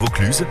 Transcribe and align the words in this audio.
Vaucluse. 0.00 0.46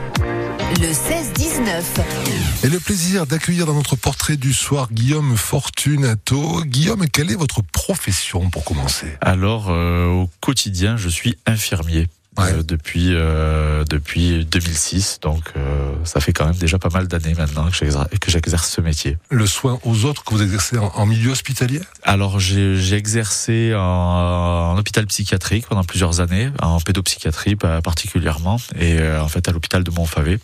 Le 0.81 0.87
16-19. 0.87 2.65
Et 2.65 2.67
le 2.67 2.79
plaisir 2.81 3.25
d'accueillir 3.25 3.65
dans 3.65 3.75
notre 3.75 3.95
portrait 3.95 4.35
du 4.35 4.51
soir 4.51 4.89
Guillaume 4.91 5.37
Fortunato. 5.37 6.65
Guillaume, 6.65 7.07
quelle 7.07 7.31
est 7.31 7.35
votre 7.35 7.61
profession 7.61 8.49
pour 8.49 8.65
commencer? 8.65 9.07
Alors, 9.21 9.69
euh, 9.69 10.07
au 10.07 10.29
quotidien, 10.41 10.97
je 10.97 11.07
suis 11.07 11.37
infirmier. 11.45 12.07
Ouais. 12.37 12.51
euh, 12.53 12.63
depuis 12.63 13.13
euh, 13.13 13.83
depuis 13.85 14.45
2006 14.45 15.19
donc 15.21 15.43
euh, 15.55 15.91
ça 16.03 16.19
fait 16.19 16.33
quand 16.33 16.45
même 16.45 16.55
déjà 16.55 16.77
pas 16.77 16.89
mal 16.89 17.07
d'années 17.07 17.33
maintenant 17.37 17.67
que 17.69 18.31
j'exerce, 18.31 18.69
ce 18.69 18.81
métier. 18.81 19.17
Le 19.29 19.45
soin 19.45 19.79
aux 19.83 20.05
autres 20.05 20.23
que 20.23 20.33
vous 20.33 20.41
exercez 20.41 20.77
en, 20.77 20.91
en 20.93 21.05
milieu 21.05 21.31
hospitalier? 21.31 21.81
Alors 22.03 22.39
j'ai 22.39 22.93
exercé 22.93 23.73
en, 23.75 23.79
en 23.79 24.77
hôpital 24.77 25.05
psychiatrique 25.07 25.67
pendant 25.67 25.83
plusieurs 25.83 26.19
années 26.21 26.49
en 26.61 26.79
pédopsychiatrie 26.79 27.55
particulièrement 27.55 28.57
et 28.79 28.99
en 29.01 29.27
fait 29.27 29.47
à 29.47 29.51
l'hôpital 29.51 29.83
de 29.83 29.91
Montfavet. 29.91 30.39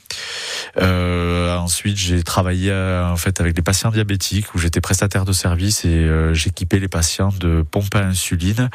Euh, 0.77 1.55
ensuite 1.57 1.97
j'ai 1.97 2.23
travaillé 2.23 2.71
en 2.73 3.17
fait 3.17 3.39
avec 3.39 3.53
des 3.53 3.61
patients 3.61 3.91
diabétiques 3.91 4.53
où 4.55 4.57
j'étais 4.57 4.81
prestataire 4.81 5.25
de 5.25 5.33
service 5.33 5.85
et 5.85 5.89
euh, 5.89 6.33
j'équipais 6.33 6.79
les 6.79 6.87
patients 6.87 7.33
de 7.39 7.63
pompes 7.69 7.95
à 7.95 7.99
insuline 7.99 8.69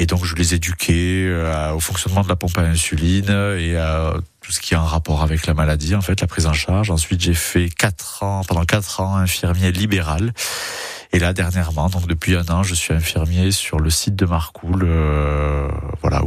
et 0.00 0.06
donc 0.06 0.24
je 0.24 0.34
les 0.34 0.54
éduquais 0.54 1.26
euh, 1.26 1.72
au 1.72 1.80
fonctionnement 1.80 2.22
de 2.22 2.28
la 2.28 2.34
pompe 2.34 2.56
à 2.56 2.62
insuline 2.62 3.28
et 3.58 3.76
à 3.76 4.14
tout 4.40 4.50
ce 4.50 4.58
qui 4.58 4.72
est 4.72 4.76
en 4.78 4.86
rapport 4.86 5.22
avec 5.22 5.46
la 5.46 5.52
maladie, 5.52 5.94
en 5.94 6.00
fait, 6.00 6.22
la 6.22 6.26
prise 6.26 6.46
en 6.46 6.54
charge. 6.54 6.90
Ensuite, 6.90 7.20
j'ai 7.20 7.34
fait 7.34 7.68
quatre 7.68 8.22
ans, 8.22 8.40
pendant 8.48 8.64
quatre 8.64 9.00
ans, 9.00 9.16
infirmier 9.16 9.72
libéral. 9.72 10.32
Et 11.12 11.18
là, 11.18 11.34
dernièrement, 11.34 11.90
donc 11.90 12.06
depuis 12.06 12.34
un 12.34 12.48
an, 12.48 12.62
je 12.62 12.74
suis 12.74 12.94
infirmier 12.94 13.50
sur 13.50 13.78
le 13.78 13.90
site 13.90 14.16
de 14.16 14.24
Marcoule, 14.24 14.84
euh, 14.84 15.39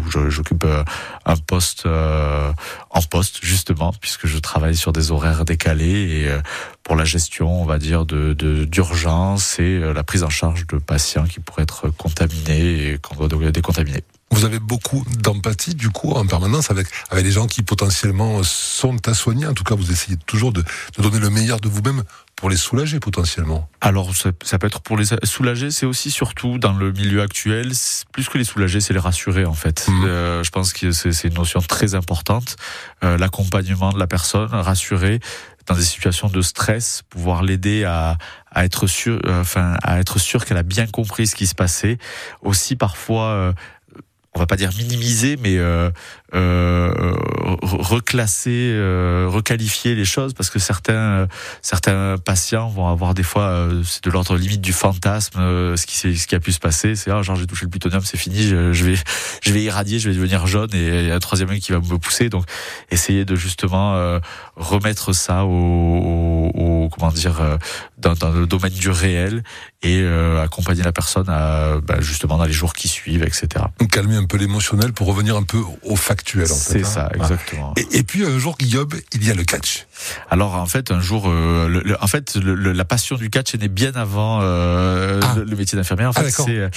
où 0.06 0.30
j'occupe 0.30 0.64
euh, 0.64 0.84
un 1.26 1.36
poste 1.36 1.86
euh, 1.86 2.52
en 2.90 3.02
poste 3.02 3.40
justement, 3.44 3.94
puisque 4.00 4.28
je 4.28 4.38
travaille 4.38 4.76
sur 4.76 4.94
des 4.94 5.12
horaires 5.12 5.46
décalés 5.46 6.22
et 6.22 6.28
euh, 6.28 6.42
pour 6.84 6.96
la 6.96 7.06
gestion, 7.06 7.62
on 7.62 7.66
va 7.66 7.78
dire, 7.80 8.06
de 8.06 8.34
d'urgence 8.66 9.60
et 9.60 9.80
la 9.80 10.04
prise 10.04 10.23
en 10.23 10.30
charge 10.30 10.68
de 10.68 10.78
patients 10.78 11.26
qui 11.26 11.40
pourraient 11.40 11.64
être 11.64 11.90
contaminés 11.90 12.94
et 12.94 12.98
qu'on 12.98 13.28
doit 13.28 13.52
décontaminer. 13.52 14.04
Vous 14.32 14.46
avez 14.46 14.60
beaucoup 14.60 15.06
d'empathie, 15.20 15.76
du 15.76 15.90
coup, 15.90 16.12
en 16.12 16.26
permanence 16.26 16.72
avec, 16.72 16.88
avec 17.12 17.24
les 17.24 17.32
gens 17.32 17.46
qui 17.46 17.62
potentiellement 17.62 18.42
sont 18.44 19.08
à 19.08 19.14
soigner. 19.14 19.46
En 19.46 19.54
tout 19.54 19.64
cas, 19.64 19.76
vous 19.76 19.92
essayez 19.92 20.18
toujours 20.26 20.52
de, 20.52 20.64
de 20.98 21.02
donner 21.02 21.20
le 21.20 21.30
meilleur 21.30 21.60
de 21.60 21.70
vous-même 21.70 22.04
pour 22.36 22.50
les 22.50 22.58
soulager 22.58 23.00
potentiellement. 23.00 23.70
Alors 23.80 24.16
ça, 24.16 24.32
ça 24.44 24.58
peut 24.58 24.68
être 24.68 24.82
pour 24.82 24.98
les 24.98 25.06
soulager, 25.24 25.72
c'est 25.72 25.86
aussi 25.86 26.12
surtout 26.12 26.58
dans 26.58 26.74
le 26.74 26.92
milieu 26.92 27.22
actuel, 27.22 27.72
plus 28.12 28.28
que 28.28 28.38
les 28.38 28.44
soulager, 28.44 28.82
c'est 28.82 28.94
les 28.94 29.00
rassurer 29.00 29.46
en 29.46 29.54
fait. 29.54 29.88
Mhm. 29.88 30.04
Euh, 30.04 30.44
je 30.44 30.50
pense 30.50 30.74
que 30.74 30.92
c'est 30.92 31.14
c'est 31.14 31.28
une 31.30 31.36
notion 31.36 31.62
très 31.62 31.96
importante, 31.96 32.58
euh, 33.04 33.18
l'accompagnement 33.18 33.94
de 33.94 34.00
la 34.00 34.08
personne, 34.08 34.50
rassurer 34.52 35.20
dans 35.68 35.76
des 35.76 35.84
situations 35.84 36.28
de 36.28 36.42
stress, 36.42 37.04
pouvoir 37.10 37.44
l'aider 37.44 37.86
à, 37.86 38.18
à 38.52 38.66
être 38.66 38.88
sûr, 38.88 39.22
euh, 39.26 39.40
enfin 39.40 39.78
à 39.82 40.00
être 40.00 40.20
sûr 40.20 40.44
qu'elle 40.44 40.58
a 40.58 40.64
bien 40.64 40.88
compris 40.88 41.28
ce 41.28 41.36
qui 41.36 41.48
se 41.48 41.56
passait. 41.56 41.98
Aussi 42.42 42.76
parfois. 42.76 43.54
On 44.36 44.39
va 44.39 44.48
pas 44.48 44.56
dire 44.56 44.72
minimiser, 44.78 45.38
mais 45.38 45.58
euh, 45.58 45.92
reclasser, 47.62 48.72
euh, 48.73 49.28
requalifier 49.30 49.95
les 49.95 50.06
choses, 50.06 50.34
parce 50.34 50.50
que 50.50 50.59
certains 50.59 50.94
euh, 50.94 51.28
certains 51.62 52.17
patients 52.17 52.70
vont 52.70 52.88
avoir 52.88 53.14
des 53.14 53.23
fois, 53.23 53.44
euh, 53.44 53.84
c'est 53.84 54.03
de 54.03 54.09
l'ordre 54.09 54.36
limite 54.36 54.61
du 54.61 54.73
fantasme, 54.73 55.39
euh, 55.39 55.76
ce 55.76 55.86
qui 55.86 56.17
ce 56.17 56.28
qui 56.28 56.36
a 56.36 56.39
pu 56.39 56.52
se 56.52 56.59
passer, 56.59 56.95
c'est 56.95 57.11
ah 57.11 57.22
genre 57.22 57.36
j'ai 57.36 57.45
touché 57.45 57.66
le 57.66 57.70
plutonium, 57.70 58.02
c'est 58.04 58.17
fini, 58.17 58.44
je, 58.44 58.56
vais 58.56 58.95
je 59.42 59.54
vais 59.54 59.64
irradier, 59.64 60.00
je 60.00 60.09
vais 60.09 60.16
devenir 60.16 60.48
jaune, 60.48 60.70
et 60.73 61.02
il 61.02 61.08
y 61.08 61.11
a 61.11 61.16
un 61.16 61.20
troisième 61.20 61.50
qui 61.59 61.72
va 61.72 61.80
me 61.80 61.98
pousser, 61.98 62.30
donc 62.30 62.45
essayer 62.89 63.26
de 63.26 63.36
justement 63.36 63.95
euh, 63.95 64.20
remettre 64.56 65.14
ça 65.14 65.45
au, 65.45 66.89
comment 66.92 67.11
dire 67.11 67.42
euh, 67.42 67.58
dans, 67.98 68.31
le 68.31 68.45
domaine 68.45 68.73
du 68.73 68.89
réel 68.89 69.44
et 69.81 70.00
euh, 70.00 70.42
accompagner 70.44 70.84
la 70.84 70.92
personne 70.92 71.26
bah, 71.26 72.00
justement 72.00 72.38
dans 72.38 72.45
les 72.45 72.54
jours 72.54 72.73
qui 72.73 72.88
suivent, 72.88 73.23
etc. 73.23 73.65
Calmer 73.92 74.15
un 74.15 74.26
peu 74.26 74.38
l'émotionnel 74.38 74.94
pour 74.94 75.08
revenir 75.08 75.36
un 75.36 75.44
peu 75.44 75.60
au 75.83 75.95
factuel, 76.23 76.52
en 76.52 76.56
fait. 76.56 76.80
C'est 76.80 76.82
hein. 76.86 76.89
ça, 76.89 77.10
Ah. 77.11 77.16
exactement. 77.17 77.73
Et, 77.78 77.98
et 78.00 78.04
puis, 78.04 78.26
un 78.26 78.38
jour, 78.39 78.56
Guillaume, 78.58 78.89
il 79.14 79.26
y 79.26 79.32
a 79.32 79.34
le 79.34 79.44
catch. 79.44 79.86
Alors 80.30 80.56
en 80.56 80.66
fait 80.66 80.92
un 80.92 81.00
jour, 81.00 81.30
euh, 81.30 81.67
le- 81.70 81.82
le- 81.82 82.04
en 82.04 82.08
fait 82.08 82.36
le- 82.36 82.56
le- 82.56 82.73
la 82.73 82.84
passion 82.84 83.16
du 83.16 83.30
catch 83.30 83.54
est 83.56 83.58
née 83.60 83.67
bien 83.70 83.94
avant 83.95 84.39
euh, 84.42 85.22
Ah. 85.23 85.36
le, 85.38 85.56
métier 85.56 85.78
d'infirmière. 85.78 86.10
En 86.10 86.14
Ah, 86.16 86.23
fait 86.23 86.30
d'accord. 86.30 86.45
c'est 86.48 86.70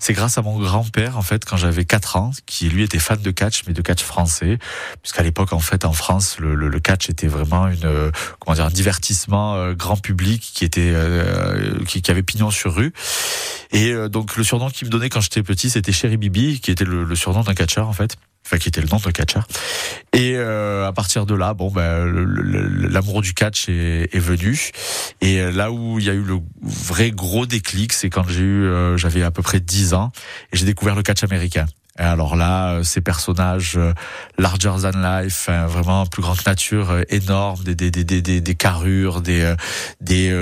c'est 0.00 0.12
grâce 0.12 0.36
à 0.36 0.42
mon 0.42 0.58
grand 0.58 0.84
père 0.90 1.16
en 1.16 1.22
fait 1.22 1.44
quand 1.46 1.56
j'avais 1.56 1.84
4 1.86 2.16
ans, 2.16 2.32
qui 2.46 2.68
lui 2.68 2.82
était 2.82 2.98
fan 2.98 3.20
de 3.22 3.30
catch 3.30 3.62
mais 3.66 3.72
de 3.72 3.80
catch 3.80 4.02
français, 4.02 4.58
puisqu'à 5.02 5.22
l'époque 5.22 5.52
en 5.54 5.60
fait 5.60 5.84
en 5.86 5.92
France 5.94 6.36
le, 6.40 6.54
le, 6.54 6.68
le 6.68 6.80
catch 6.80 7.08
était 7.08 7.28
vraiment 7.28 7.68
une 7.68 7.84
euh, 7.84 8.10
comment 8.40 8.54
dire 8.54 8.66
un 8.66 8.70
divertissement 8.70 9.54
euh, 9.54 9.72
grand 9.74 9.96
public 9.96 10.42
qui 10.54 10.64
était 10.64 10.90
euh, 10.92 11.78
qui, 11.86 12.02
qui 12.02 12.10
avait 12.10 12.22
pignon 12.22 12.50
sur 12.50 12.74
rue. 12.74 12.92
Et 13.72 13.92
euh, 13.92 14.08
donc 14.08 14.36
le 14.36 14.44
surnom 14.44 14.68
qu'il 14.68 14.86
me 14.88 14.90
donnait 14.92 15.08
quand 15.08 15.20
j'étais 15.22 15.42
petit 15.42 15.70
c'était 15.70 15.92
Chéri 15.92 16.16
Bibi, 16.18 16.60
qui 16.60 16.70
était 16.70 16.84
le, 16.84 17.04
le 17.04 17.16
surnom 17.16 17.42
d'un 17.42 17.54
catcheur 17.54 17.88
en 17.88 17.92
fait. 17.94 18.16
Enfin, 18.44 18.58
qui 18.58 18.68
était 18.68 18.82
le 18.82 18.88
nom 18.88 18.98
d'un 18.98 19.10
catcheur. 19.10 19.46
Et 20.12 20.34
euh, 20.36 20.86
à 20.86 20.92
partir 20.92 21.24
de 21.24 21.34
là, 21.34 21.54
bon, 21.54 21.70
ben, 21.70 22.04
l'amour 22.90 23.22
du 23.22 23.32
catch 23.32 23.70
est, 23.70 24.14
est 24.14 24.18
venu. 24.18 24.70
Et 25.22 25.40
euh, 25.40 25.50
là 25.50 25.72
où 25.72 25.98
il 25.98 26.04
y 26.04 26.10
a 26.10 26.12
eu 26.12 26.22
le 26.22 26.40
vrai 26.62 27.10
gros 27.10 27.46
déclic, 27.46 27.94
c'est 27.94 28.10
quand 28.10 28.28
j'ai 28.28 28.42
eu, 28.42 28.64
euh, 28.64 28.98
j'avais 28.98 29.22
à 29.22 29.30
peu 29.30 29.42
près 29.42 29.60
10 29.60 29.94
ans, 29.94 30.12
et 30.52 30.58
j'ai 30.58 30.66
découvert 30.66 30.94
le 30.94 31.02
catch 31.02 31.24
américain. 31.24 31.66
Alors 31.96 32.34
là, 32.34 32.72
euh, 32.72 32.82
ces 32.82 33.00
personnages 33.00 33.74
euh, 33.76 33.92
larger 34.36 34.72
than 34.82 34.98
life, 35.00 35.48
hein, 35.48 35.66
vraiment 35.66 36.06
plus 36.06 36.22
grand 36.22 36.34
que 36.34 36.42
nature, 36.50 36.90
euh, 36.90 37.02
énormes, 37.08 37.62
des 37.62 37.76
des 37.76 37.90
des 37.92 38.02
des 38.20 38.40
des, 38.40 38.54
carrures, 38.56 39.20
des 39.20 39.54
des 40.00 40.32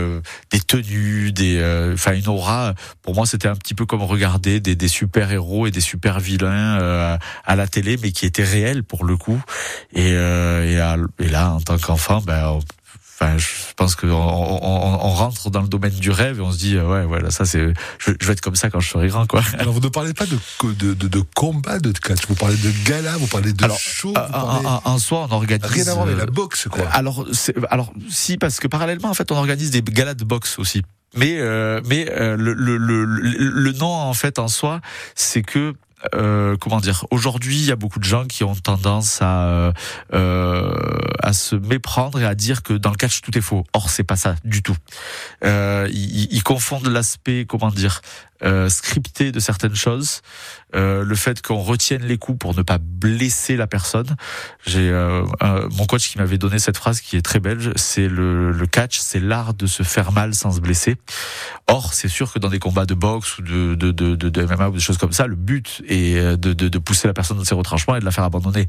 des 0.51 0.61
tenues, 0.61 1.33
des 1.33 1.93
enfin 1.93 2.15
une 2.15 2.29
aura. 2.29 2.73
Pour 3.03 3.15
moi, 3.15 3.27
c'était 3.27 3.49
un 3.49 3.57
petit 3.57 3.75
peu 3.75 3.85
comme 3.85 4.03
regarder 4.03 4.61
des 4.61 4.75
des 4.77 4.89
super 4.89 5.31
héros 5.31 5.67
et 5.67 5.71
des 5.71 5.81
super 5.83 6.21
vilains 6.21 7.19
à 7.45 7.57
la 7.57 7.67
télé, 7.67 7.99
mais 8.03 8.13
qui 8.13 8.25
étaient 8.25 8.45
réels 8.45 8.83
pour 8.83 9.05
le 9.05 9.17
coup. 9.19 9.41
Et 9.95 10.11
et, 10.13 10.79
à- 10.81 10.97
et 11.19 11.29
en 11.51 11.61
tant 11.61 11.79
qu'enfant, 11.79 12.21
ben 12.21 12.47
on- 12.49 12.61
Enfin, 13.25 13.39
je 13.39 13.47
pense 13.77 13.95
qu'on 13.95 14.09
on, 14.11 15.11
rentre 15.11 15.49
dans 15.49 15.61
le 15.63 15.69
domaine 15.69 15.93
du 15.93 16.11
rêve 16.11 16.39
et 16.39 16.41
on 16.41 16.51
se 16.51 16.59
dit 16.59 16.77
euh, 16.77 16.85
ouais, 16.89 17.05
ouais, 17.05 17.23
là, 17.23 17.31
ça 17.31 17.45
c'est, 17.45 17.73
je, 18.01 18.11
vais- 18.11 18.17
je 18.21 18.27
vais 18.27 18.33
être 18.33 18.41
comme 18.41 18.57
ça 18.57 18.69
quand 18.69 18.81
je 18.81 18.89
serai 18.89 19.07
grand, 19.09 19.29
quoi. 19.29 19.43
Alors, 19.61 19.73
vous 19.73 19.79
ne 19.81 19.87
parlez 19.89 20.13
pas 20.13 20.27
de, 20.27 20.37
de, 20.73 20.95
de, 20.95 21.07
de 21.07 21.23
combat 21.37 21.79
de 21.79 21.93
catch, 21.93 22.27
vous 22.27 22.35
parlez 22.35 22.57
de 22.57 22.73
gala, 22.85 23.17
vous 23.19 23.29
parlez 23.29 23.53
de 23.53 23.63
Alors, 23.65 23.79
show, 23.79 24.09
vous 24.09 24.15
En, 24.17 24.29
parlez... 24.29 24.67
en- 24.67 24.81
en 24.85 24.99
soi, 24.99 25.29
on 25.31 25.35
organise. 25.35 25.71
Rien 25.71 25.87
à 25.87 25.93
voir 25.95 26.07
avec 26.07 26.17
la 26.17 26.25
euh, 26.25 26.27
boxe, 26.27 26.67
quoi. 26.69 26.85
Alors, 26.91 27.25
alors 27.71 27.93
si 28.11 28.39
parce 28.39 28.59
que 28.59 28.67
parallèlement, 28.67 29.11
en 29.11 29.15
fait, 29.15 29.31
on 29.31 29.37
organise 29.37 29.71
des 29.71 29.83
galas 29.83 30.15
de 30.15 30.25
boxe 30.25 30.59
aussi. 30.59 30.83
Mais 31.15 31.37
euh, 31.39 31.81
mais 31.87 32.11
euh, 32.11 32.37
le, 32.37 32.55
le, 32.55 32.77
le- 32.77 33.05
le 33.05 33.73
nom 33.75 33.93
en 33.93 34.15
fait 34.15 34.41
en 34.41 34.49
soi, 34.49 34.81
c'est 35.15 35.43
que 35.43 35.75
euh, 36.15 36.57
comment 36.57 36.81
dire 36.81 37.07
Aujourd'hui, 37.11 37.57
il 37.57 37.65
y 37.65 37.73
a 37.73 37.77
beaucoup 37.77 37.99
de 37.99 38.05
gens 38.05 38.27
qui 38.27 38.45
ont 38.45 38.55
tendance 38.55 39.21
à 39.23 39.47
euh, 39.47 39.73
euh, 40.15 40.75
à 41.23 41.33
se 41.33 41.57
méprendre 41.57 42.21
et 42.21 42.25
à 42.27 42.35
dire 42.35 42.63
que 42.63 42.75
dans 42.75 42.91
le 42.91 42.97
catch 42.97 43.21
tout 43.21 43.37
est 43.37 43.43
faux. 43.43 43.65
Or, 43.73 43.91
c'est 43.91 44.05
pas 44.05 44.17
ça 44.17 44.37
du 44.45 44.63
tout. 44.63 44.77
Euh, 45.45 45.89
ils, 45.93 46.33
ils 46.33 46.43
confondent 46.43 46.89
l'aspect 46.89 47.47
comment 47.47 47.71
dire 47.71 48.01
euh, 48.45 48.69
scripté 48.69 49.33
de 49.33 49.41
certaines 49.41 49.75
choses, 49.75 50.23
euh, 50.75 51.05
le 51.05 51.15
fait 51.15 51.43
qu'on 51.43 51.59
retienne 51.59 52.03
les 52.03 52.19
coups 52.19 52.39
pour 52.39 52.55
ne 52.55 52.63
pas 52.63 52.79
blesser 52.79 53.57
la 53.57 53.67
personne. 53.67 54.17
J'ai 54.67 54.89
euh, 54.91 55.25
mon 55.73 55.87
coach 55.87 56.11
qui 56.11 56.19
m'avait 56.19 56.39
donné 56.39 56.59
cette 56.59 56.77
phrase 56.77 57.01
qui 57.01 57.17
est 57.17 57.23
très 57.23 57.41
belge, 57.41 57.73
c'est 57.77 58.09
le, 58.09 58.53
le 58.53 58.67
catch, 58.67 58.99
c'est 58.99 59.21
l'art 59.21 59.55
de 59.55 59.67
se 59.67 59.83
faire 59.83 60.13
mal 60.13 60.35
sans 60.35 60.53
se 60.53 60.61
blesser. 60.61 60.97
Or, 61.67 61.95
c'est 61.95 62.09
sûr 62.09 62.33
que 62.33 62.39
dans 62.39 62.49
des 62.49 62.59
combats 62.59 62.87
de 62.87 62.95
boxe 62.95 63.39
ou 63.39 63.43
de, 63.43 63.75
de, 63.75 63.91
de, 63.91 64.15
de, 64.15 64.29
de 64.29 64.45
MMA 64.45 64.69
ou 64.69 64.73
des 64.73 64.81
choses 64.81 64.99
comme 64.99 65.13
ça, 65.13 65.27
le 65.27 65.37
but 65.37 65.83
est 65.89 66.17
euh, 66.17 66.37
de, 66.37 66.53
de, 66.53 66.69
de 66.69 66.79
pousser 66.79 67.07
la 67.07 67.15
personne 67.15 67.37
dans 67.37 67.45
ses 67.45 67.55
retranchements 67.55 67.97
et 67.97 68.01
de 68.01 68.05
la 68.05 68.11
faire 68.11 68.25
abandonner. 68.25 68.67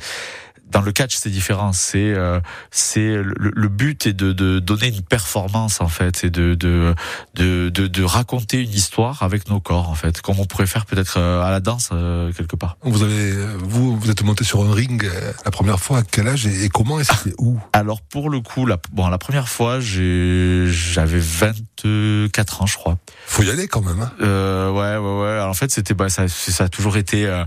Dans 0.72 0.82
le 0.82 0.92
catch, 0.92 1.16
c'est 1.16 1.30
différent. 1.30 1.72
C'est 1.72 2.14
euh, 2.14 2.40
c'est 2.72 3.16
le, 3.16 3.34
le 3.38 3.68
but 3.68 4.08
est 4.08 4.14
de, 4.14 4.32
de 4.32 4.60
donner 4.60 4.88
une 4.88 5.02
performance 5.02 5.82
en 5.82 5.88
fait 5.88 6.24
et 6.24 6.30
de 6.30 6.56
de, 6.56 6.96
de 7.36 7.70
de 7.70 7.88
de 7.88 8.04
raconter 8.04 8.62
une 8.62 8.72
histoire 8.72 9.22
avec 9.24 9.50
nos 9.50 9.60
corps 9.60 9.90
en 9.90 9.96
fait, 9.96 10.22
comme 10.22 10.40
on 10.40 10.46
pourrait 10.46 10.66
faire 10.66 10.86
peut-être 10.86 11.18
euh, 11.18 11.44
à 11.44 11.52
la 11.52 11.60
danse 11.60 11.90
euh, 11.92 12.32
quelque 12.34 12.56
part. 12.56 12.78
Vous 12.82 13.04
avez, 13.04 13.34
vous, 13.60 13.98
vous 13.98 14.10
êtes 14.10 14.24
monté 14.24 14.44
sur 14.44 14.64
un 14.64 14.74
ring 14.74 15.04
euh, 15.06 15.32
la 15.46 15.52
première 15.52 15.80
fois 15.80 16.00
à 16.00 16.04
quel 16.04 16.28
âge 16.28 16.48
et, 16.48 16.66
et 16.66 16.70
comment 16.70 17.00
et 17.00 17.04
c'était 17.04 17.36
où? 17.38 17.60
Alors 17.72 18.02
pour 18.02 18.30
le 18.30 18.40
coup, 18.40 18.66
la, 18.66 18.78
bon, 18.92 19.08
la 19.08 19.18
première 19.18 19.50
fois, 19.50 19.80
j'ai 19.80 20.66
j'avais 20.68 21.20
24 21.20 22.62
ans, 22.62 22.66
je 22.66 22.78
crois. 22.78 22.98
Faut 23.26 23.44
y 23.44 23.50
aller 23.50 23.68
quand 23.68 23.82
même. 23.82 24.02
Hein. 24.02 24.12
Euh, 24.22 24.72
ouais, 24.72 24.98
ouais, 24.98 25.22
ouais. 25.22 25.32
Alors, 25.32 25.50
en 25.50 25.54
fait, 25.54 25.72
c'était, 25.72 25.94
bah, 25.94 26.10
ça, 26.10 26.28
ça 26.28 26.66
a 26.66 26.70
toujours 26.70 26.98
été 26.98 27.26
euh, 27.26 27.44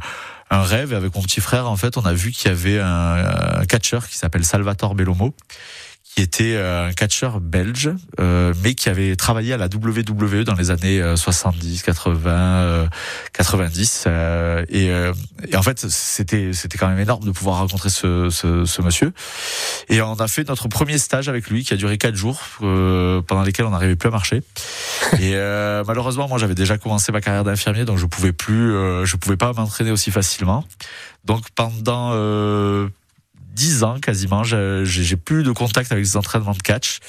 un 0.51 0.63
rêve. 0.63 0.93
Et 0.93 0.97
avec 0.97 1.15
mon 1.15 1.23
petit 1.23 1.41
frère, 1.41 1.71
en 1.71 1.77
fait, 1.77 1.97
on 1.97 2.05
a 2.05 2.13
vu 2.13 2.31
qu'il 2.31 2.49
y 2.49 2.53
avait 2.53 2.81
un, 2.81 3.61
un 3.61 3.65
catcheur 3.67 4.07
qui 4.07 4.17
s'appelle 4.17 4.45
Salvatore 4.45 4.95
Bellomo, 4.95 5.35
qui 6.15 6.23
était 6.23 6.57
un 6.57 6.93
catcheur 6.93 7.41
belge, 7.41 7.91
mais 8.19 8.75
qui 8.75 8.89
avait 8.89 9.17
travaillé 9.17 9.53
à 9.53 9.57
la 9.57 9.67
WWE 9.67 10.45
dans 10.45 10.55
les 10.55 10.71
années 10.71 11.03
70, 11.15 11.83
80, 11.83 12.89
90. 13.33 14.09
Et, 14.69 14.87
et, 14.87 15.57
en 15.57 15.63
fait, 15.63 15.79
c'était 15.91 16.53
c'était 16.53 16.79
quand 16.79 16.89
même 16.89 16.99
énorme 16.99 17.25
de 17.25 17.31
pouvoir 17.31 17.59
rencontrer 17.59 17.91
ce, 17.91 18.31
ce, 18.31 18.65
ce, 18.65 18.83
monsieur. 18.83 19.13
Et 19.89 20.01
on 20.01 20.15
a 20.15 20.29
fait 20.29 20.49
notre 20.49 20.69
premier 20.69 20.97
stage 20.99 21.29
avec 21.29 21.49
lui, 21.49 21.65
qui 21.65 21.75
a 21.75 21.77
duré 21.77 21.99
quatre 21.99 22.17
jours, 22.17 22.41
pendant 22.61 23.43
lesquels 23.43 23.67
on 23.67 23.71
n'arrivait 23.71 23.97
plus 23.97 24.09
à 24.09 24.13
marcher. 24.13 24.43
Et 25.21 25.35
malheureusement, 25.87 26.29
moi, 26.29 26.39
j'avais 26.39 26.55
déjà 26.55 26.79
commencé 26.79 27.13
ma 27.13 27.21
carrière 27.21 27.45
d'infirmier, 27.45 27.85
donc 27.85 27.99
je 27.99 28.07
pouvais 28.07 28.33
plus, 28.33 28.71
je 29.05 29.17
pouvais 29.17 29.37
pas 29.37 29.53
m'entraîner 29.53 29.91
aussi 29.91 30.11
facilement. 30.11 30.65
Donc 31.27 31.51
pendant 31.55 32.13
euh, 32.15 32.89
10 33.57 33.85
ans 33.85 33.99
quasiment, 33.99 34.45
j'ai 34.45 35.17
plus 35.17 35.43
de 35.43 35.51
contact 35.51 35.91
avec 35.91 36.05
les 36.05 36.17
entraînements 36.17 36.53
de 36.53 36.63
catch 36.63 37.01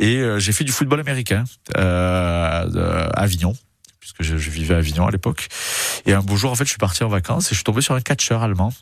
et 0.00 0.16
euh, 0.16 0.38
j'ai 0.38 0.52
fait 0.52 0.64
du 0.64 0.72
football 0.72 1.00
américain 1.00 1.44
euh, 1.76 3.08
à 3.14 3.20
Avignon 3.20 3.54
puisque 4.00 4.22
je, 4.22 4.38
je, 4.38 4.50
vivais 4.50 4.74
à 4.74 4.78
Avignon 4.78 5.06
à 5.06 5.10
l'époque. 5.10 5.48
Et 6.06 6.12
un 6.12 6.22
beau 6.22 6.34
jour, 6.34 6.50
en 6.50 6.54
fait, 6.56 6.64
je 6.64 6.70
suis 6.70 6.78
parti 6.78 7.04
en 7.04 7.08
vacances 7.08 7.46
et 7.46 7.50
je 7.50 7.54
suis 7.56 7.64
tombé 7.64 7.82
sur 7.82 7.94
un 7.94 8.00
catcheur 8.00 8.42
allemand. 8.42 8.72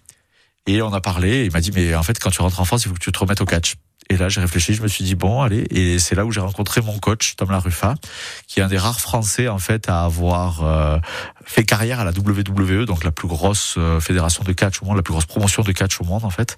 Et 0.67 0.81
on 0.81 0.93
a 0.95 1.01
parlé. 1.01 1.29
Et 1.29 1.45
il 1.45 1.53
m'a 1.53 1.61
dit, 1.61 1.73
mais 1.75 1.95
en 1.95 2.03
fait, 2.03 2.19
quand 2.19 2.31
tu 2.31 2.41
rentres 2.41 2.61
en 2.61 2.65
France, 2.65 2.85
il 2.85 2.89
faut 2.89 2.95
que 2.95 3.01
tu 3.01 3.13
te 3.13 3.19
remettes 3.19 3.41
au 3.41 3.45
catch. 3.45 3.75
Et 4.11 4.17
là, 4.17 4.29
j'ai 4.29 4.41
réfléchi, 4.41 4.75
je 4.75 4.83
me 4.83 4.89
suis 4.89 5.05
dit 5.05 5.15
bon, 5.15 5.41
allez, 5.41 5.67
et 5.71 6.01
c'est 6.01 6.17
là 6.17 6.25
où 6.25 6.33
j'ai 6.33 6.41
rencontré 6.41 6.81
mon 6.81 6.99
coach 6.99 7.37
Tom 7.37 7.51
Laruffa, 7.53 7.95
qui 8.49 8.59
est 8.59 8.63
un 8.63 8.67
des 8.67 8.77
rares 8.77 9.01
Français 9.01 9.47
en 9.47 9.61
fait 9.61 9.89
à 9.89 10.03
avoir 10.03 10.65
euh, 10.65 10.99
fait 11.45 11.63
carrière 11.65 12.01
à 12.01 12.05
la 12.05 12.11
WWE, 12.11 12.87
donc 12.87 13.05
la 13.05 13.13
plus 13.13 13.29
grosse 13.29 13.77
euh, 13.79 14.01
fédération 14.01 14.43
de 14.43 14.53
catch 14.53 14.83
au 14.83 14.87
monde, 14.87 14.97
la 14.97 15.03
plus 15.05 15.13
grosse 15.13 15.27
promotion 15.27 15.63
de 15.63 15.71
catch 15.71 16.01
au 16.01 16.05
monde 16.05 16.25
en 16.25 16.31
fait. 16.31 16.57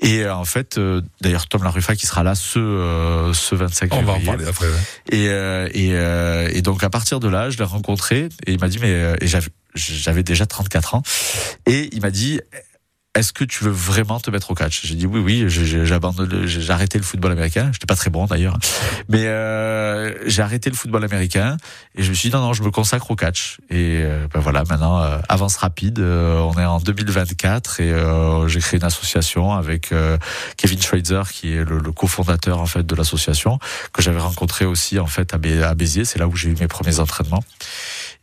Et 0.00 0.24
euh, 0.24 0.34
en 0.34 0.44
fait, 0.44 0.78
d'ailleurs 1.20 1.46
Tom 1.46 1.62
Laruffa 1.62 1.94
qui 1.94 2.06
sera 2.06 2.24
là 2.24 2.34
ce 2.34 3.30
ce 3.32 3.54
25 3.54 3.94
On 3.94 3.98
février. 3.98 4.04
va 4.04 4.12
en 4.12 4.34
parler 4.34 4.48
après. 4.48 4.66
Ouais. 4.66 4.72
Et 5.12 5.26
et 5.88 6.56
et 6.58 6.62
donc 6.62 6.82
à 6.82 6.90
partir 6.90 7.20
de 7.20 7.28
là, 7.28 7.48
je 7.48 7.58
l'ai 7.58 7.64
rencontré 7.64 8.28
et 8.46 8.52
il 8.52 8.58
m'a 8.58 8.68
dit 8.68 8.78
mais 8.80 9.14
et 9.20 9.28
j'avais 9.74 10.22
déjà 10.24 10.46
34 10.46 10.96
ans 10.96 11.02
et 11.66 11.88
il 11.92 12.00
m'a 12.02 12.10
dit 12.10 12.40
est-ce 13.14 13.34
que 13.34 13.44
tu 13.44 13.64
veux 13.64 13.70
vraiment 13.70 14.20
te 14.20 14.30
mettre 14.30 14.50
au 14.50 14.54
catch? 14.54 14.86
J'ai 14.86 14.94
dit 14.94 15.06
oui, 15.06 15.20
oui. 15.20 15.44
J'ai 15.48 15.92
abandonné, 15.92 16.46
j'ai 16.46 16.72
arrêté 16.72 16.96
le 16.96 17.04
football 17.04 17.32
américain. 17.32 17.68
J'étais 17.70 17.84
pas 17.84 17.94
très 17.94 18.08
bon 18.08 18.24
d'ailleurs, 18.24 18.56
mais 19.10 19.26
euh, 19.26 20.14
j'ai 20.26 20.40
arrêté 20.40 20.70
le 20.70 20.76
football 20.76 21.04
américain 21.04 21.58
et 21.94 22.02
je 22.02 22.08
me 22.08 22.14
suis 22.14 22.30
dit 22.30 22.34
non, 22.34 22.40
non, 22.40 22.54
je 22.54 22.62
me 22.62 22.70
consacre 22.70 23.10
au 23.10 23.16
catch. 23.16 23.58
Et 23.68 24.00
euh, 24.00 24.26
ben 24.32 24.40
voilà, 24.40 24.64
maintenant 24.64 24.98
euh, 25.02 25.18
avance 25.28 25.56
rapide. 25.56 25.98
Euh, 25.98 26.38
on 26.38 26.58
est 26.58 26.64
en 26.64 26.78
2024 26.78 27.80
et 27.80 27.92
j'ai 28.46 28.60
créé 28.60 28.80
une 28.80 28.86
association 28.86 29.52
avec 29.52 29.92
Kevin 30.56 30.80
Schweitzer 30.80 31.22
qui 31.30 31.52
est 31.52 31.64
le, 31.64 31.80
le 31.80 31.92
cofondateur 31.92 32.60
en 32.60 32.66
fait 32.66 32.86
de 32.86 32.94
l'association 32.94 33.58
que 33.92 34.00
j'avais 34.00 34.20
rencontré 34.20 34.64
aussi 34.64 34.98
en 34.98 35.06
fait 35.06 35.34
à, 35.34 35.68
à 35.68 35.74
Béziers. 35.74 36.06
C'est 36.06 36.18
là 36.18 36.28
où 36.28 36.34
j'ai 36.34 36.48
eu 36.48 36.56
mes 36.58 36.68
premiers 36.68 36.98
entraînements. 36.98 37.44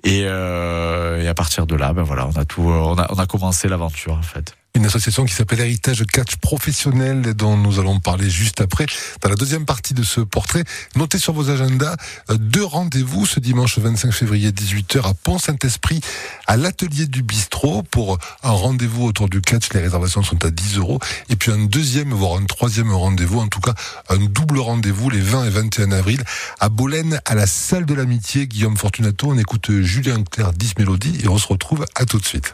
Et, 0.04 0.22
et 0.22 1.28
à 1.28 1.34
partir 1.36 1.68
de 1.68 1.76
là, 1.76 1.94
ben 1.94 2.04
voilà, 2.04 2.28
on 2.28 2.40
a 2.40 2.46
tout, 2.46 2.64
on 2.64 2.98
a, 2.98 3.08
on 3.12 3.20
a 3.20 3.26
commencé 3.28 3.68
l'aventure 3.68 4.14
en 4.14 4.24
fait 4.24 4.56
une 4.76 4.86
association 4.86 5.26
qui 5.26 5.34
s'appelle 5.34 5.60
Héritage 5.60 6.06
Catch 6.06 6.36
Professionnel 6.38 7.34
dont 7.34 7.58
nous 7.58 7.80
allons 7.80 8.00
parler 8.00 8.30
juste 8.30 8.62
après 8.62 8.86
dans 9.22 9.30
la 9.30 9.36
deuxième 9.36 9.66
partie 9.66 9.94
de 9.94 10.04
ce 10.04 10.22
portrait. 10.22 10.64
Notez 10.96 11.18
sur 11.18 11.34
vos 11.34 11.50
agendas 11.50 11.96
deux 12.30 12.64
rendez-vous 12.64 13.26
ce 13.26 13.40
dimanche 13.40 13.80
25 13.80 14.12
février 14.12 14.52
18h 14.52 15.10
à 15.10 15.14
Pont-Saint-Esprit 15.14 16.02
à 16.48 16.56
l'atelier 16.56 17.08
du 17.08 17.24
bistrot 17.24 17.84
pour 17.84 18.18
un 18.44 18.52
rendez-vous 18.52 19.06
autour 19.06 19.28
du 19.28 19.42
catch. 19.42 19.74
Les 19.74 19.82
réservations 19.82 20.24
sont 20.24 20.44
à 20.46 20.52
10 20.52 20.78
euros. 20.78 21.00
Et 21.30 21.36
puis 21.36 21.52
un 21.52 21.66
deuxième, 21.66 22.14
voire 22.14 22.40
un 22.40 22.46
troisième 22.46 22.94
rendez-vous, 22.94 23.40
en 23.40 23.48
tout 23.48 23.62
cas 23.62 23.74
un 24.10 24.18
double 24.18 24.60
rendez-vous 24.60 25.10
les 25.10 25.22
20 25.22 25.46
et 25.46 25.50
21 25.50 25.92
avril 25.92 26.24
à 26.60 26.70
Bolène 26.70 27.22
à 27.26 27.36
la 27.36 27.48
salle 27.48 27.86
de 27.86 27.94
l'amitié. 27.94 28.48
Guillaume 28.48 28.78
Fortunato, 28.78 29.32
on 29.32 29.38
écoute 29.38 29.72
Julien 29.82 30.24
Clerc 30.24 30.54
10 30.54 30.78
Mélodies 30.78 31.20
et 31.24 31.28
on 31.28 31.38
se 31.38 31.48
retrouve 31.48 31.86
à 31.96 32.06
tout 32.06 32.20
de 32.20 32.26
suite. 32.26 32.54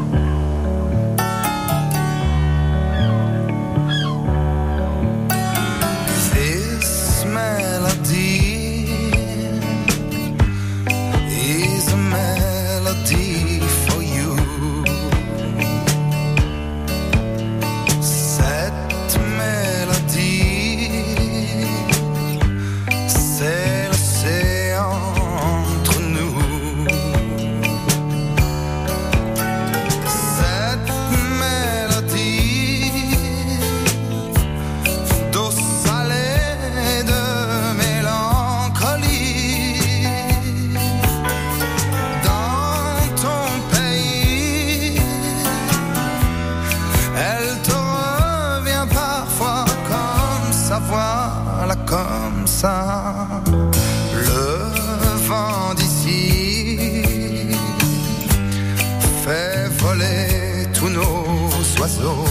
oiseaux. 61.81 62.30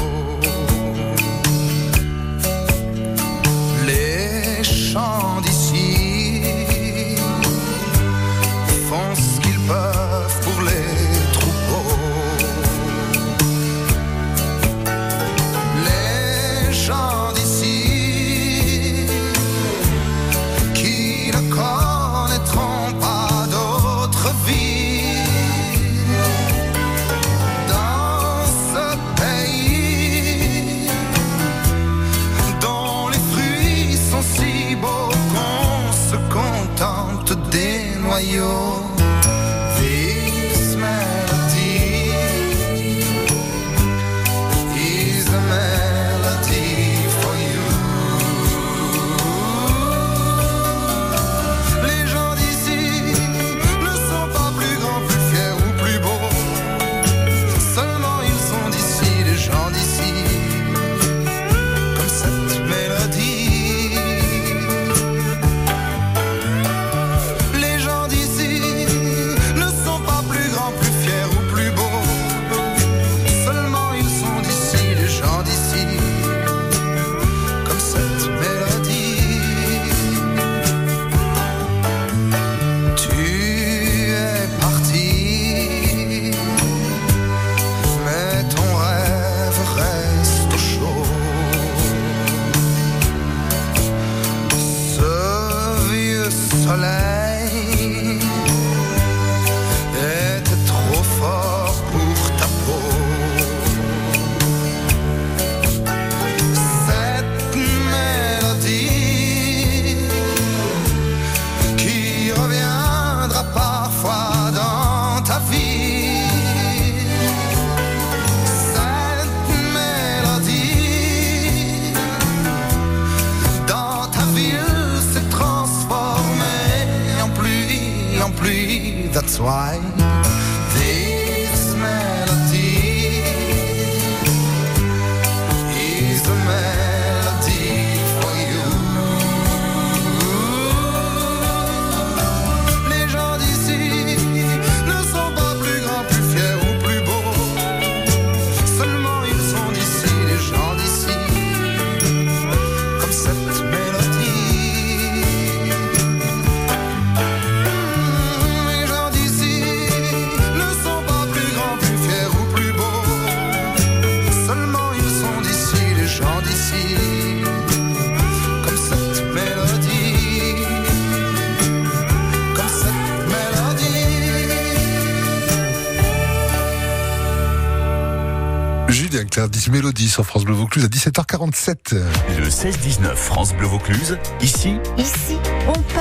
10 179.49 179.70
Mélodie 179.70 180.09
sur 180.09 180.25
France 180.26 180.44
Bleu 180.44 180.54
Vaucluse 180.54 180.85
à 180.85 180.88
17h47. 180.88 181.94
Le 182.38 182.49
16-19 182.49 183.14
France 183.14 183.54
Bleu 183.54 183.66
Vaucluse, 183.66 184.18
ici, 184.40 184.76
Ici, 184.99 185.37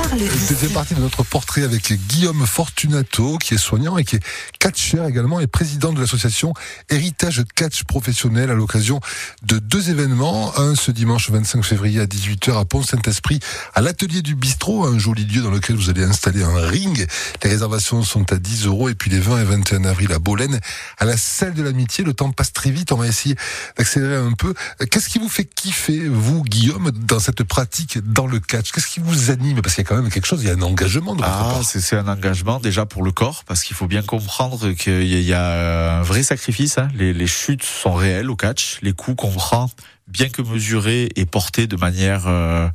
parle 0.10 0.22
Deuxième 0.22 0.58
d'ici. 0.58 0.74
partie 0.74 0.96
de 0.96 1.02
notre 1.02 1.24
portrait 1.24 1.64
avec 1.64 1.94
Guillaume 2.08 2.46
Fortunato, 2.46 3.38
qui 3.38 3.54
est 3.54 3.58
soignant 3.58 3.98
et 3.98 4.04
qui 4.04 4.16
est 4.16 4.24
catcheur 4.60 5.06
également 5.06 5.40
et 5.40 5.48
président 5.48 5.94
de 5.94 6.00
l'association 6.00 6.54
Héritage 6.90 7.44
Catch 7.56 7.84
Professionnel 7.84 8.50
à 8.50 8.54
l'occasion 8.54 9.00
de 9.44 9.60
deux 9.60 9.90
événements. 9.90 10.58
Un 10.58 10.76
ce 10.76 10.92
dimanche 10.92 11.30
25 11.30 11.64
février 11.64 12.00
à 12.00 12.06
18h 12.06 12.60
à 12.60 12.66
Pont-Saint-Esprit, 12.66 13.40
à 13.76 13.82
l'atelier 13.82 14.22
du 14.22 14.36
bistrot, 14.36 14.86
un 14.86 14.98
joli 14.98 15.26
lieu 15.26 15.42
dans 15.42 15.52
lequel 15.52 15.76
vous 15.76 15.90
allez 15.90 16.04
installer 16.04 16.44
un 16.44 16.68
ring. 16.68 17.08
Les 17.44 17.50
réservations 17.50 18.04
sont 18.04 18.32
à 18.34 18.38
10 18.38 18.66
euros 18.66 18.90
et 18.90 18.96
puis 18.96 19.12
les 19.12 19.20
20 19.20 19.42
et 19.42 19.46
21 19.46 19.86
avril 19.86 20.12
à 20.12 20.20
Bolène, 20.20 20.60
à 20.98 21.06
la 21.06 21.18
salle 21.18 21.54
de 21.54 21.62
l'amitié. 21.62 22.04
Le 22.04 22.14
temps 22.14 22.32
passe 22.32 22.54
très 22.54 22.72
vite, 22.72 22.92
on 22.92 22.98
va 22.98 23.08
essayer 23.08 23.36
d'accélérer 23.78 24.16
un 24.16 24.34
peu. 24.34 24.54
Qu'est-ce 24.90 25.10
qui 25.10 25.20
vous 25.20 25.30
fait 25.30 25.46
kiffer, 25.46 26.08
vous, 26.08 26.44
Guillaume, 26.44 26.92
dans 26.92 27.20
cette 27.20 27.44
pratique, 27.44 28.00
dans 28.12 28.28
le 28.28 28.40
catch? 28.40 28.72
Qu'est-ce 28.72 28.88
qui 28.88 29.00
vous 29.00 29.32
anime? 29.32 29.62
Parce 29.62 29.76
qu'il 29.76 29.84
y 29.84 29.86
a 29.86 29.90
quand 29.90 29.96
même 29.96 29.99
quelque 30.10 30.26
chose, 30.26 30.42
il 30.44 30.48
y 30.48 30.52
a 30.52 30.54
un 30.54 30.62
engagement 30.62 31.14
de 31.16 31.22
votre 31.22 31.32
Ah, 31.34 31.50
part. 31.56 31.64
c'est 31.64 31.96
un 31.98 32.08
engagement 32.08 32.60
déjà 32.60 32.86
pour 32.86 33.04
le 33.04 33.12
corps, 33.12 33.44
parce 33.46 33.64
qu'il 33.64 33.76
faut 33.76 33.88
bien 33.88 34.02
comprendre 34.02 34.72
qu'il 34.72 35.06
y 35.08 35.16
a- 35.16 35.20
il 35.20 35.26
y 35.26 35.34
a 35.34 36.00
un 36.00 36.02
vrai 36.04 36.24
sacrifice. 36.24 36.78
hein. 36.78 36.88
Les, 36.96 37.14
les 37.14 37.28
chutes 37.28 37.64
sont 37.64 37.94
réelles 37.94 38.30
au 38.30 38.36
catch. 38.36 38.80
Les 38.82 38.94
coups 38.94 39.18
qu'on 39.18 39.32
prend, 39.32 39.70
bien 40.08 40.30
que 40.30 40.42
mesurés 40.42 41.10
et 41.16 41.26
portés 41.26 41.68
de 41.68 41.76
manière 41.76 42.24
euh, 42.28 42.68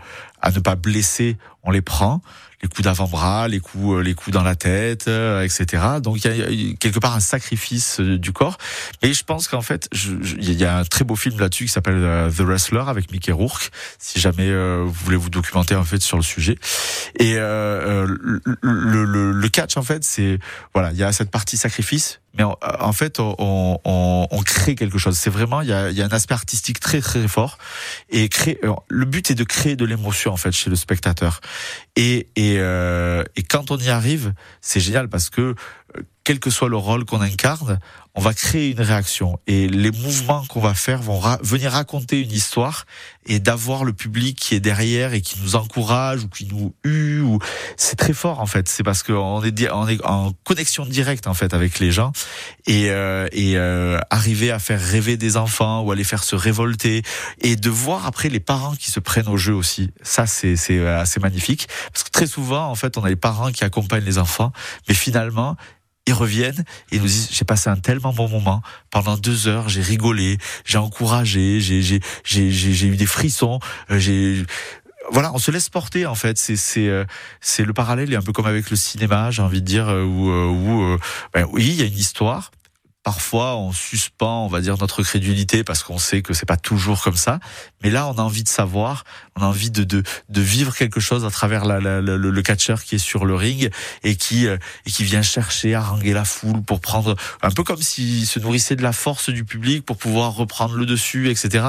à 0.43 0.51
ne 0.51 0.59
pas 0.59 0.75
blesser, 0.77 1.37
on 1.63 1.71
les 1.71 1.83
prend. 1.83 2.21
Les 2.65 2.69
coups 2.69 2.83
d'avant-bras, 2.83 3.47
les 3.47 3.61
coups, 3.61 3.99
euh, 3.99 4.01
les 4.03 4.15
coups 4.15 4.33
dans 4.33 4.43
la 4.43 4.57
tête, 4.57 5.07
euh, 5.07 5.43
etc. 5.43 5.83
Donc 6.03 6.25
il 6.25 6.35
y, 6.35 6.73
a- 6.73 6.75
quelque 6.77 6.99
part 6.99 7.15
un 7.15 7.21
sacrifice 7.21 8.01
euh, 8.01 8.19
du 8.19 8.33
corps. 8.33 8.57
Et 9.03 9.13
je 9.13 9.23
pense 9.23 9.49
qu'en 9.49 9.61
fait, 9.61 9.87
il 9.93 10.53
y 10.55 10.65
a 10.65 10.79
un 10.79 10.85
très 10.85 11.05
beau 11.05 11.15
film 11.15 11.39
là-dessus 11.39 11.67
qui 11.67 11.71
s'appelle 11.71 12.01
The 12.35 12.41
Wrestler 12.41 12.85
avec 12.87 13.13
Mickey 13.13 13.33
Rourke. 13.33 13.71
Si 13.99 14.19
jamais 14.19 14.51
vous 14.83 14.91
voulez 14.93 15.19
vous 15.19 15.29
documenter 15.29 15.75
en 15.75 15.85
fait 15.85 16.01
sur 16.01 16.17
le 16.17 16.23
sujet. 16.23 16.57
Et 17.19 17.35
euh, 17.37 18.07
le, 18.63 19.05
le- 19.05 19.33
le 19.33 19.49
catch 19.51 19.77
en 19.77 19.83
fait, 19.83 20.03
c'est 20.03 20.39
voilà, 20.73 20.91
il 20.93 20.97
y 20.97 21.03
a 21.05 21.13
cette 21.13 21.31
partie 21.31 21.59
sacrifice, 21.59 22.21
mais 22.37 22.43
en, 22.43 22.59
en 22.63 22.93
fait, 22.93 23.21
on, 23.21 23.79
on, 23.85 24.27
on 24.31 24.43
crée 24.43 24.75
quelque 24.75 24.99
chose. 24.99 25.17
C'est 25.17 25.31
vraiment, 25.31 25.61
il 25.61 25.69
y 25.69 25.73
a, 25.73 25.91
y 25.91 26.03
a 26.03 26.05
un 26.05 26.09
aspect 26.09 26.35
artistique 26.35 26.81
très 26.81 27.01
très 27.01 27.27
fort. 27.29 27.59
Et 28.11 28.29
créer, 28.29 28.59
euh, 28.65 28.73
le 28.89 29.07
but 29.07 29.31
est 29.31 29.35
de 29.35 29.45
créer 29.45 29.77
de 29.77 29.85
l'émotion 29.85 30.33
en 30.33 30.37
fait 30.37 30.53
chez 30.53 30.71
le 30.71 30.77
spectateur. 30.77 31.41
Et 31.97 32.29
et, 32.37 32.57
euh, 32.59 33.25
et 33.37 33.43
quand 33.43 33.71
on 33.71 33.79
y 33.79 33.89
arrive, 33.89 34.33
c'est 34.61 34.81
génial 34.81 35.09
parce 35.09 35.31
que 35.31 35.41
euh, 35.97 36.03
quel 36.25 36.41
que 36.41 36.51
soit 36.51 36.69
le 36.69 36.77
rôle 36.77 37.05
qu'on 37.05 37.21
incarne, 37.21 37.79
on 38.17 38.21
va 38.21 38.33
créer 38.33 38.71
une 38.71 38.81
réaction 38.81 39.41
et 39.49 39.67
les 39.69 39.91
mouvements 39.91 40.45
qu'on 40.49 40.61
va 40.61 40.75
faire 40.75 41.03
vont 41.03 41.21
venir 41.43 41.73
raconter 41.73 42.21
une 42.21 42.31
histoire 42.31 42.87
et 43.27 43.41
d'avoir 43.41 43.85
le 43.85 43.93
public 43.93 44.39
qui 44.39 44.55
est 44.55 44.61
derrière 44.61 45.15
et 45.15 45.21
qui 45.21 45.41
nous 45.41 45.57
encourage 45.57 46.23
ou 46.23 46.29
qui 46.29 46.47
nous 46.47 46.75
hue 46.85 47.21
ou 47.21 47.41
c'est 47.77 47.97
très 47.97 48.13
fort 48.13 48.41
en 48.41 48.47
fait. 48.47 48.69
C'est 48.69 48.85
parce 48.85 49.03
qu'on 49.03 49.43
est 49.43 49.63
est 49.63 49.71
en 50.05 50.33
connexion 50.45 50.87
directe 50.87 51.27
en 51.27 51.35
fait 51.35 51.55
avec 51.55 51.81
les 51.81 51.91
gens 51.91 52.13
et 52.67 52.91
euh, 52.91 53.27
et 53.33 53.57
euh, 53.57 53.99
arriver 54.11 54.53
à 54.53 54.61
faire 54.61 54.81
rêver 54.81 55.17
des 55.17 55.37
enfants 55.37 55.83
ou 55.83 55.91
à 55.91 55.97
les 55.97 56.05
faire 56.05 56.23
se 56.23 56.37
révolter 56.37 57.03
et 57.41 57.57
de 57.57 57.71
voir 57.71 58.07
après 58.07 58.29
les 58.29 58.41
parents 58.41 58.77
qui 58.77 58.93
se 58.93 59.01
prennent 59.01 59.29
au 59.29 59.37
jeu 59.37 59.55
aussi. 59.55 59.91
Ça 60.03 60.27
c'est 60.27 60.55
c'est 60.55 60.79
euh, 60.79 61.01
assez 61.01 61.19
magnifique 61.19 61.67
parce 61.93 62.05
que 62.05 62.11
très 62.11 62.29
souvent 62.29 62.69
en 62.69 62.77
fait 62.77 62.97
on 62.97 63.03
a 63.03 63.09
les 63.09 63.17
parents 63.17 63.51
qui 63.51 63.65
accompagnent 63.65 64.05
les 64.05 64.19
enfants 64.19 64.53
mais 64.89 64.95
finalement 64.95 65.57
ils 66.07 66.13
reviennent 66.13 66.65
et 66.91 66.97
ils 66.97 67.01
nous 67.01 67.07
disent 67.07 67.29
j'ai 67.33 67.45
passé 67.45 67.71
un 67.71 67.77
tellement 67.77 68.13
bon 68.13 68.29
moment 68.29 68.63
pendant 68.91 69.17
deux 69.17 69.49
heures 69.49 69.69
j'ai 69.69 69.83
rigolé 69.83 70.39
j'ai 70.65 70.79
encouragé 70.79 71.61
j'ai 71.61 71.83
j'ai 71.83 72.01
j'ai 72.25 72.51
j'ai 72.51 72.87
eu 72.87 72.97
des 72.97 73.07
frissons 73.07 73.59
euh, 73.91 73.99
j'ai 73.99 74.45
voilà, 75.11 75.35
on 75.35 75.39
se 75.39 75.51
laisse 75.51 75.69
porter 75.69 76.07
en 76.07 76.15
fait. 76.15 76.39
C'est 76.39 76.57
c'est 76.57 76.89
euh, 76.89 77.05
c'est 77.43 77.63
le 77.63 77.75
parallèle 77.75 78.11
est 78.15 78.17
un 78.17 78.23
peu 78.23 78.33
comme 78.33 78.47
avec 78.47 78.71
le 78.71 78.77
cinéma, 78.77 79.31
j'ai 79.31 79.43
envie 79.43 79.61
de 79.61 79.67
dire 79.67 79.91
euh, 79.91 80.03
où 80.03 80.31
où 80.31 80.99
ben 81.35 81.47
oui, 81.53 81.67
il 81.67 81.75
y 81.75 81.83
a 81.83 81.85
une 81.85 81.99
histoire. 81.99 82.51
Parfois, 83.05 83.57
on 83.57 83.71
suspend, 83.71 84.47
on 84.47 84.49
va 84.49 84.63
dire, 84.63 84.77
notre 84.79 85.03
crédulité 85.03 85.63
parce 85.63 85.83
qu'on 85.83 85.99
sait 85.99 86.23
que 86.23 86.33
c'est 86.33 86.47
pas 86.47 86.57
toujours 86.57 87.03
comme 87.03 87.17
ça. 87.17 87.39
Mais 87.83 87.91
là, 87.91 88.09
on 88.09 88.13
a 88.13 88.23
envie 88.23 88.43
de 88.43 88.49
savoir, 88.49 89.05
on 89.37 89.43
a 89.43 89.47
envie 89.47 89.71
de 89.71 89.85
de, 89.85 90.03
de 90.31 90.41
vivre 90.41 90.75
quelque 90.75 91.01
chose 91.01 91.27
à 91.27 91.31
travers 91.31 91.67
le, 91.67 92.01
le 92.01 92.43
catcheur 92.43 92.83
qui 92.83 92.95
est 92.95 92.99
sur 92.99 93.27
le 93.27 93.35
ring 93.35 93.71
et 94.03 94.17
qui 94.17 94.47
euh, 94.47 94.57
et 94.87 94.91
qui 94.91 95.05
vient 95.05 95.21
chercher 95.21 95.75
haranguer 95.75 96.15
la 96.15 96.25
foule 96.25 96.63
pour 96.63 96.81
prendre 96.81 97.15
un 97.43 97.51
peu 97.51 97.63
comme 97.63 97.83
s'il 97.83 98.27
se 98.27 98.39
nourrissait 98.39 98.75
de 98.75 98.83
la 98.83 98.93
force 98.93 99.29
du 99.29 99.45
public 99.45 99.85
pour 99.85 99.99
pouvoir 99.99 100.35
reprendre 100.35 100.75
le 100.75 100.87
dessus, 100.87 101.29
etc. 101.29 101.67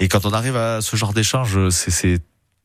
Et 0.00 0.08
quand 0.08 0.26
on 0.26 0.32
arrive 0.32 0.56
à 0.56 0.80
ce 0.80 0.96
genre 0.96 1.12
d'échange, 1.12 1.68
c'est 1.70 2.20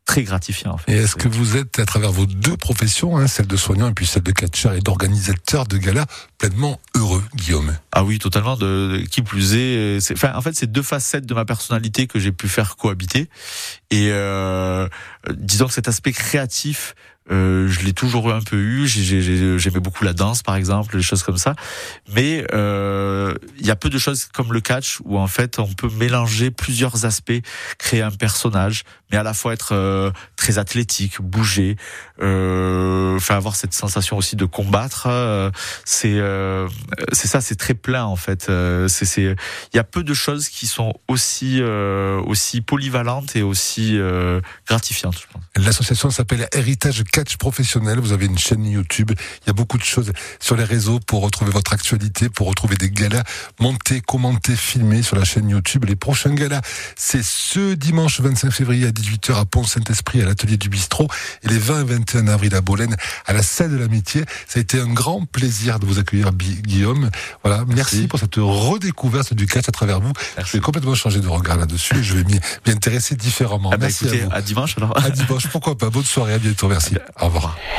très 0.07 0.23
gratifiant. 0.23 0.71
En 0.71 0.77
fait. 0.77 0.91
Et 0.91 0.95
est-ce 0.95 1.15
que 1.15 1.27
vous 1.27 1.57
êtes, 1.57 1.77
à 1.79 1.85
travers 1.85 2.11
vos 2.11 2.25
deux 2.25 2.57
professions, 2.57 3.17
hein, 3.17 3.27
celle 3.27 3.45
de 3.45 3.57
soignant 3.57 3.89
et 3.89 3.93
puis 3.93 4.07
celle 4.07 4.23
de 4.23 4.31
catcheur 4.31 4.73
et 4.73 4.79
d'organisateur 4.79 5.67
de 5.67 5.77
gala, 5.77 6.05
pleinement 6.39 6.79
heureux, 6.95 7.23
Guillaume? 7.35 7.75
Ah 7.91 8.03
oui, 8.03 8.17
totalement. 8.17 8.55
De, 8.57 8.97
de- 9.01 9.05
qui 9.05 9.21
plus 9.21 9.53
est, 9.53 9.77
euh, 9.77 9.99
enfin, 10.13 10.31
en 10.33 10.41
fait, 10.41 10.55
c'est 10.55 10.71
deux 10.71 10.81
facettes 10.81 11.25
de 11.27 11.33
ma 11.35 11.45
personnalité 11.45 12.07
que 12.07 12.17
j'ai 12.19 12.31
pu 12.31 12.47
faire 12.47 12.75
cohabiter. 12.77 13.29
Et 13.91 14.09
euh, 14.11 14.87
disons 15.31 15.67
que 15.67 15.73
cet 15.73 15.87
aspect 15.87 16.13
créatif, 16.13 16.95
euh, 17.29 17.67
je 17.67 17.81
l'ai 17.81 17.91
toujours 17.91 18.31
un 18.33 18.39
peu 18.41 18.55
eu. 18.55 18.87
J'ai- 18.87 19.03
j'ai- 19.03 19.21
j'ai- 19.21 19.59
J'aimais 19.59 19.81
beaucoup 19.81 20.05
la 20.05 20.13
danse, 20.13 20.41
par 20.43 20.55
exemple, 20.55 20.95
des 20.95 21.03
choses 21.03 21.23
comme 21.23 21.37
ça. 21.37 21.55
Mais 22.15 22.45
euh, 22.53 23.06
il 23.59 23.65
y 23.65 23.71
a 23.71 23.75
peu 23.75 23.89
de 23.89 23.97
choses 23.97 24.25
comme 24.33 24.53
le 24.53 24.61
catch 24.61 24.99
où 25.03 25.17
en 25.17 25.27
fait 25.27 25.59
on 25.59 25.67
peut 25.67 25.89
mélanger 25.97 26.51
plusieurs 26.51 27.05
aspects, 27.05 27.41
créer 27.77 28.01
un 28.01 28.11
personnage, 28.11 28.83
mais 29.11 29.17
à 29.17 29.23
la 29.23 29.33
fois 29.33 29.53
être 29.53 29.73
euh, 29.73 30.11
très 30.35 30.57
athlétique, 30.57 31.21
bouger, 31.21 31.77
euh, 32.21 33.15
enfin 33.15 33.35
avoir 33.35 33.55
cette 33.55 33.73
sensation 33.73 34.17
aussi 34.17 34.35
de 34.35 34.45
combattre. 34.45 35.07
euh, 35.07 35.51
c'est 35.85 36.17
euh, 36.19 36.67
c'est 37.11 37.27
ça, 37.27 37.41
c'est 37.41 37.55
très 37.55 37.73
plein 37.73 38.03
en 38.05 38.15
fait. 38.15 38.49
Euh, 38.49 38.87
c'est 38.87 39.05
c'est 39.05 39.35
il 39.73 39.75
y 39.75 39.79
a 39.79 39.83
peu 39.83 40.03
de 40.03 40.13
choses 40.13 40.49
qui 40.49 40.67
sont 40.67 40.93
aussi 41.07 41.61
euh, 41.61 42.19
aussi 42.21 42.61
polyvalentes 42.61 43.35
et 43.35 43.41
aussi 43.43 43.97
euh, 43.97 44.41
gratifiantes. 44.67 45.27
L'association 45.55 46.09
s'appelle 46.11 46.47
Héritage 46.53 47.03
Catch 47.11 47.37
Professionnel. 47.37 47.99
Vous 47.99 48.11
avez 48.11 48.25
une 48.25 48.37
chaîne 48.37 48.65
YouTube. 48.65 49.11
Il 49.43 49.47
y 49.47 49.49
a 49.49 49.53
beaucoup 49.53 49.77
de 49.77 49.83
choses 49.83 50.11
sur 50.39 50.55
les 50.55 50.63
réseaux 50.63 50.99
pour 50.99 51.21
retrouver 51.21 51.51
votre 51.51 51.73
actualité, 51.73 52.29
pour 52.29 52.47
retrouver 52.47 52.75
des 52.75 52.89
galas 53.17 53.23
montés, 53.59 54.01
commentés, 54.01 54.55
filmés 54.55 55.01
sur 55.01 55.15
la 55.15 55.23
chaîne 55.23 55.49
YouTube. 55.49 55.85
Les 55.85 55.95
prochains 55.95 56.33
galas, 56.33 56.61
c'est 56.95 57.23
ce 57.23 57.73
dimanche 57.73 58.19
25 58.21 58.51
février 58.51 58.87
à 58.87 58.91
18h 58.91 59.33
à 59.39 59.45
Pont-Saint-Esprit, 59.45 60.21
à 60.21 60.25
l'atelier 60.25 60.57
du 60.57 60.69
bistrot, 60.69 61.07
et 61.43 61.47
les 61.49 61.57
20 61.57 61.81
et 61.81 61.83
21 61.85 62.27
avril 62.27 62.55
à 62.55 62.61
Bolène, 62.61 62.95
à 63.25 63.33
la 63.33 63.43
salle 63.43 63.71
de 63.71 63.77
l'amitié. 63.77 64.23
Ça 64.47 64.59
a 64.59 64.61
été 64.61 64.79
un 64.79 64.87
grand 64.87 65.25
plaisir 65.25 65.79
de 65.79 65.85
vous 65.85 65.99
accueillir, 65.99 66.31
Guillaume. 66.33 67.09
Voilà. 67.43 67.63
Merci, 67.67 68.07
pour 68.07 68.19
cette 68.19 68.35
redécouverte 68.35 69.33
du 69.33 69.45
catch 69.47 69.67
à 69.67 69.71
travers 69.71 69.99
vous. 69.99 70.13
Je 70.37 70.51
vais 70.53 70.59
complètement 70.59 70.95
changer 70.95 71.19
de 71.19 71.27
regard 71.27 71.57
là-dessus. 71.57 71.95
et 71.97 72.03
Je 72.03 72.15
vais 72.15 72.23
m'y 72.23 72.39
m'y 72.65 72.71
intéresser 72.71 73.15
différemment. 73.15 73.69
Ah 73.73 73.77
bah 73.77 73.87
Merci 73.87 74.05
écoutez, 74.05 74.21
à 74.23 74.25
vous. 74.25 74.31
à 74.33 74.41
dimanche 74.41 74.75
alors. 74.77 74.97
À 74.97 75.09
dimanche, 75.09 75.47
pourquoi 75.47 75.77
pas. 75.77 75.89
Bonne 75.89 76.03
soirée, 76.03 76.33
à 76.33 76.39
bientôt, 76.39 76.67
merci. 76.67 76.95
Au 77.19 77.25
revoir. 77.25 77.57